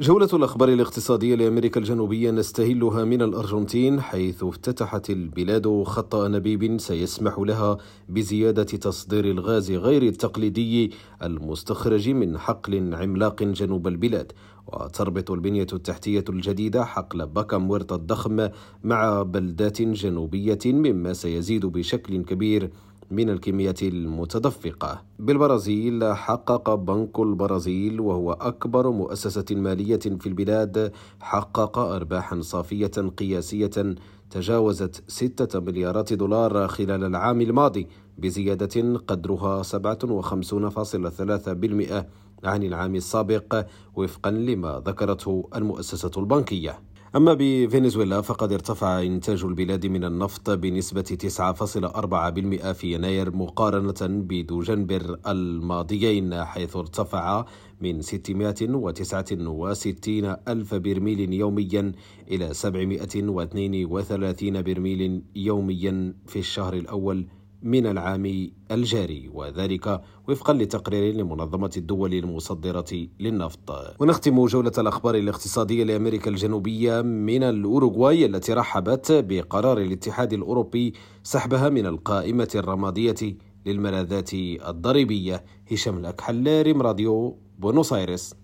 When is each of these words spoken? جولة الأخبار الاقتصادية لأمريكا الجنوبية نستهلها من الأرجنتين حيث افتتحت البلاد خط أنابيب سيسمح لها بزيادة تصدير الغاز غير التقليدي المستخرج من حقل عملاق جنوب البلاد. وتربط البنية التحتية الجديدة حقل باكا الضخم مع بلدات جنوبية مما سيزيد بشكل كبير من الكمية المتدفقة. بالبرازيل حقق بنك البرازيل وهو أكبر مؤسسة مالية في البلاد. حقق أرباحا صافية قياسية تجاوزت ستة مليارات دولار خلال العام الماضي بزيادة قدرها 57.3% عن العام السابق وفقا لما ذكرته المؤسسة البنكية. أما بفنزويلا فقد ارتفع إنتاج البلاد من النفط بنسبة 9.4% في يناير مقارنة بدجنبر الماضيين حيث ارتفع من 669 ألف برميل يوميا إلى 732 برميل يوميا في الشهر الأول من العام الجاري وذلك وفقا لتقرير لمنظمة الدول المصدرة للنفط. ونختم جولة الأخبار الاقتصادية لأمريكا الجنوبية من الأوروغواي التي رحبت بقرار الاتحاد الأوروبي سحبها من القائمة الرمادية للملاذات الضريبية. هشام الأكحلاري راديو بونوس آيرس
جولة 0.00 0.28
الأخبار 0.32 0.68
الاقتصادية 0.68 1.34
لأمريكا 1.34 1.80
الجنوبية 1.80 2.30
نستهلها 2.30 3.04
من 3.04 3.22
الأرجنتين 3.22 4.00
حيث 4.00 4.44
افتتحت 4.44 5.10
البلاد 5.10 5.82
خط 5.82 6.14
أنابيب 6.14 6.80
سيسمح 6.80 7.38
لها 7.38 7.78
بزيادة 8.08 8.62
تصدير 8.62 9.24
الغاز 9.24 9.70
غير 9.70 10.02
التقليدي 10.02 10.92
المستخرج 11.22 12.08
من 12.08 12.38
حقل 12.38 12.94
عملاق 12.94 13.42
جنوب 13.42 13.88
البلاد. 13.88 14.32
وتربط 14.66 15.30
البنية 15.30 15.66
التحتية 15.72 16.24
الجديدة 16.28 16.84
حقل 16.84 17.26
باكا 17.26 17.56
الضخم 17.92 18.48
مع 18.84 19.22
بلدات 19.22 19.82
جنوبية 19.82 20.58
مما 20.66 21.12
سيزيد 21.12 21.66
بشكل 21.66 22.24
كبير 22.24 22.70
من 23.10 23.30
الكمية 23.30 23.74
المتدفقة. 23.82 25.02
بالبرازيل 25.18 26.14
حقق 26.14 26.74
بنك 26.74 27.18
البرازيل 27.18 28.00
وهو 28.00 28.32
أكبر 28.32 28.90
مؤسسة 28.90 29.44
مالية 29.50 29.98
في 29.98 30.26
البلاد. 30.26 30.92
حقق 31.20 31.78
أرباحا 31.78 32.40
صافية 32.40 33.10
قياسية 33.16 33.94
تجاوزت 34.30 35.02
ستة 35.08 35.60
مليارات 35.60 36.12
دولار 36.12 36.68
خلال 36.68 37.04
العام 37.04 37.40
الماضي 37.40 37.88
بزيادة 38.18 38.98
قدرها 38.98 39.62
57.3% 39.62 42.04
عن 42.44 42.62
العام 42.62 42.94
السابق 42.94 43.66
وفقا 43.96 44.30
لما 44.30 44.82
ذكرته 44.86 45.48
المؤسسة 45.54 46.10
البنكية. 46.16 46.80
أما 47.16 47.36
بفنزويلا 47.38 48.20
فقد 48.20 48.52
ارتفع 48.52 49.02
إنتاج 49.02 49.44
البلاد 49.44 49.86
من 49.86 50.04
النفط 50.04 50.50
بنسبة 50.50 51.02
9.4% 51.02 52.72
في 52.72 52.92
يناير 52.92 53.36
مقارنة 53.36 53.94
بدجنبر 54.00 55.18
الماضيين 55.26 56.44
حيث 56.44 56.76
ارتفع 56.76 57.44
من 57.80 58.02
669 58.02 60.36
ألف 60.48 60.74
برميل 60.74 61.32
يوميا 61.32 61.92
إلى 62.30 62.54
732 62.54 64.62
برميل 64.62 65.22
يوميا 65.36 66.14
في 66.26 66.38
الشهر 66.38 66.74
الأول 66.74 67.26
من 67.62 67.86
العام 67.86 68.50
الجاري 68.70 69.30
وذلك 69.34 70.00
وفقا 70.28 70.52
لتقرير 70.54 71.14
لمنظمة 71.14 71.70
الدول 71.76 72.14
المصدرة 72.14 73.08
للنفط. 73.20 73.94
ونختم 74.00 74.46
جولة 74.46 74.72
الأخبار 74.78 75.14
الاقتصادية 75.14 75.84
لأمريكا 75.84 76.30
الجنوبية 76.30 77.02
من 77.02 77.42
الأوروغواي 77.42 78.26
التي 78.26 78.52
رحبت 78.52 79.12
بقرار 79.12 79.78
الاتحاد 79.78 80.32
الأوروبي 80.32 80.94
سحبها 81.22 81.68
من 81.68 81.86
القائمة 81.86 82.48
الرمادية 82.54 83.36
للملاذات 83.66 84.34
الضريبية. 84.34 85.44
هشام 85.72 85.98
الأكحلاري 85.98 86.72
راديو 86.72 87.38
بونوس 87.58 87.92
آيرس 87.92 88.34